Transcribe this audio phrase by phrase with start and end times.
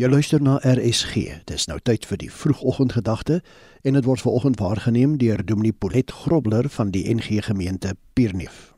[0.00, 1.42] Jy luister na RSG.
[1.44, 3.42] Dis nou tyd vir die vroegoggendgedagte
[3.84, 8.70] en dit word veraloggend waargeneem deur Dominee Polet Grobler van die NG Gemeente Pierneef.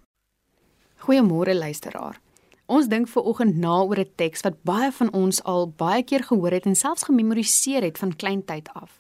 [1.07, 2.19] Goeiemôre luisteraar.
[2.67, 6.51] Ons dink veraloggend na oor 'n teks wat baie van ons al baie keer gehoor
[6.51, 8.99] het en selfs gememoriseer het van kleintyd af.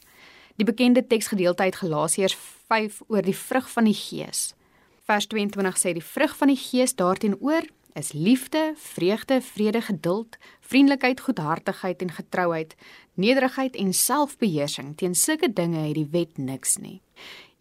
[0.57, 2.36] Die bekende teksgedeelte uit Galasiërs
[2.68, 4.54] 5 oor die vrug van die Gees.
[5.02, 11.20] Vers 22 sê die vrug van die Gees daarteenoor is liefde, vreugde, vrede, geduld, vriendelikheid,
[11.20, 12.74] goedhartigheid en getrouheid,
[13.14, 14.96] nederigheid en selfbeheersing.
[14.96, 17.00] Teen sulke dinge het die wet niks nie.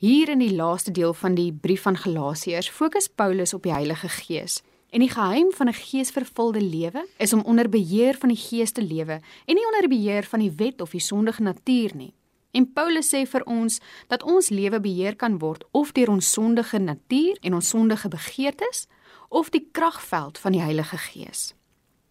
[0.01, 4.09] Hier in die laaste deel van die brief van Galasiërs fokus Paulus op die Heilige
[4.09, 4.61] Gees.
[4.89, 8.83] En die geheim van 'n geesvervulde lewe is om onder beheer van die Gees te
[8.83, 12.13] lewe en nie onder beheer van die wet of die sondige natuur nie.
[12.51, 16.79] En Paulus sê vir ons dat ons lewe beheer kan word of deur ons sondige
[16.79, 18.87] natuur en ons sondige begeertes
[19.31, 21.53] of die kragveld van die Heilige Gees.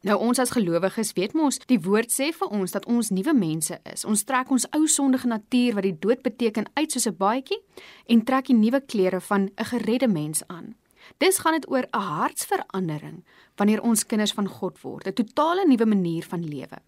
[0.01, 3.77] Nou ons as gelowiges weet mos, die woord sê vir ons dat ons nuwe mense
[3.84, 4.06] is.
[4.09, 7.61] Ons trek ons ou sondige natuur wat die dood beteken uit soos 'n baadjie
[8.08, 10.75] en trek die nuwe klere van 'n geredde mens aan.
[11.19, 13.25] Dis gaan dit oor 'n hartsverandering
[13.56, 16.78] wanneer ons kinders van God word, 'n totale nuwe manier van lewe.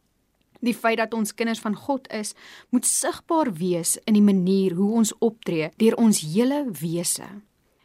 [0.61, 2.35] Die feit dat ons kinders van God is,
[2.71, 7.43] moet sigbaar wees in die manier hoe ons optree deur ons hele wese.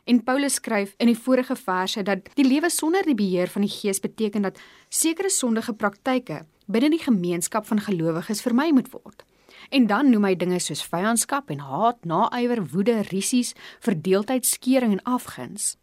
[0.07, 3.71] En Paulus skryf in die vorige verse dat die lewe sonder die beheer van die
[3.71, 9.25] Gees beteken dat sekere sondige praktyke binne die gemeenskap van gelowiges vermy moet word.
[9.69, 13.51] En dan noem hy dinge soos vyandskap en haat, naaiwer, woede, risies,
[13.83, 15.75] verdeeldheid, skering en afguns.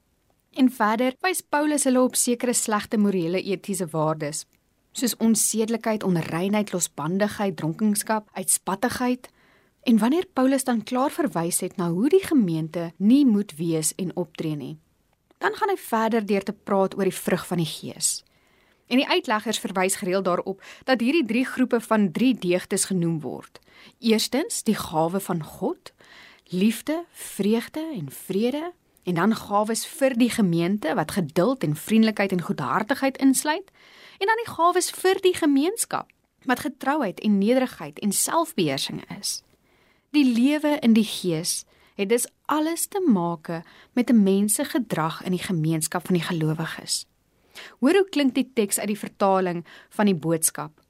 [0.57, 4.47] En verder wys Paulus hulle op sekere slegte morele etiese waardes,
[4.97, 9.29] soos onsedelikheid, onreinheid, losbandigheid, dronkenskap, uitspattigheid,
[9.85, 14.17] En wanneer Paulus dan klaar verwys het na hoe die gemeente nie moet wees en
[14.17, 14.79] optree nie,
[15.39, 18.23] dan gaan hy verder deur te praat oor die vrug van die Gees.
[18.89, 23.61] En die uitleggers verwys gereeld daarop dat hierdie drie groepe van drie deugdes genoem word.
[24.01, 25.93] Eerstens die gawe van God,
[26.49, 28.73] liefde, vreugde en vrede,
[29.05, 33.69] en dan gawes vir die gemeente wat geduld en vriendelikheid en goedhartigheid insluit,
[34.19, 36.09] en dan die gawes vir die gemeenskap
[36.49, 39.43] wat getrouheid en nederigheid en selfbeheersing is.
[40.15, 41.65] Die lewe in die Gees
[41.99, 43.49] het dus alles te maak
[43.99, 47.07] met 'n mens se gedrag in die gemeenskap van die gelowiges.
[47.81, 50.81] Hoor hoe klink die teks uit die vertaling van die boodskap.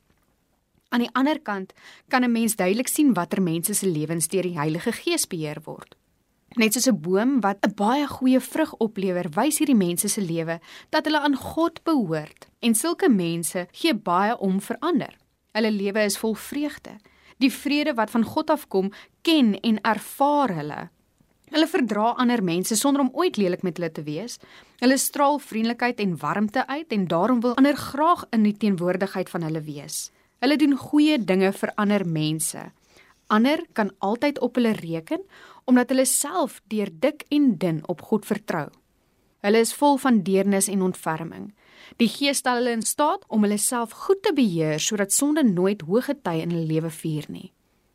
[0.89, 1.73] Aan die ander kant
[2.09, 5.97] kan 'n mens duidelik sien watter mense se lewens deur die Heilige Gees beheer word.
[6.57, 10.61] Net soos 'n boom wat 'n baie goeie vrug oplewer, wys hierdie mense se lewe
[10.91, 12.49] dat hulle aan God behoort.
[12.59, 15.17] En sulke mense gee baie om vir ander.
[15.53, 16.99] Hulle lewe is vol vreugde
[17.43, 20.81] die vrede wat van God afkom, ken en ervaar hulle.
[21.55, 24.39] Hulle verdra ander mense sonder om ooit lelik met hulle te wees.
[24.83, 29.47] Hulle straal vriendelikheid en warmte uit en daarom wil ander graag in die teenwoordigheid van
[29.47, 30.09] hulle wees.
[30.43, 32.71] Hulle doen goeie dinge vir ander mense.
[33.33, 35.23] Ander kan altyd op hulle reken
[35.65, 38.67] omdat hulle self deur dik en dun op God vertrou.
[39.45, 41.53] Hulle is vol van deernis en ontferming.
[41.97, 45.83] Die Gees stel hulle in staat om hulle self goed te beheer sodat sonde nooit
[45.87, 47.53] hoë gety in hulle lewe vier nie.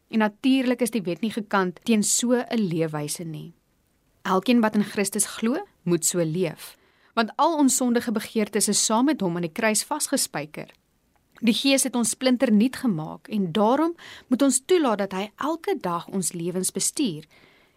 [0.09, 3.53] En natuurlik is die wet nie gekant teen so 'n leefwyse nie.
[4.23, 6.77] Elkeen wat in Christus glo, moet so leef,
[7.13, 10.69] want al ons sondige begeertes is saam met hom aan die kruis vasgespijker.
[11.39, 13.95] Die Gees het ons splinter nuut gemaak en daarom
[14.27, 17.23] moet ons toelaat dat hy elke dag ons lewens bestuur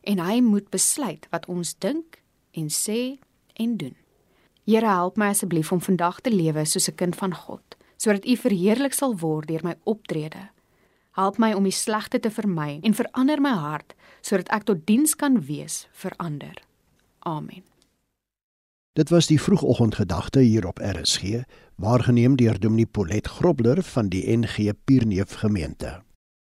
[0.01, 3.19] en hy moet besluit wat ons dink en sê
[3.55, 4.02] en doen.
[4.65, 8.37] Here help my asseblief om vandag te lewe soos 'n kind van God, sodat U
[8.37, 10.51] verheerlik sal word deur my optrede.
[11.13, 15.15] Help my om die slegte te vermy en verander my hart sodat ek tot diens
[15.15, 16.63] kan wees vir ander.
[17.19, 17.63] Amen.
[18.93, 21.43] Dit was die vroegoggendgedagte hier op RSG,
[21.77, 26.03] waargeneem deur Dominee Polet Grobler van die NG Pierneef gemeente.